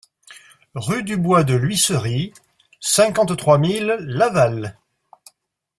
[0.73, 2.33] Rue du Bois de l'Huisserie,
[2.79, 4.79] cinquante-trois mille Laval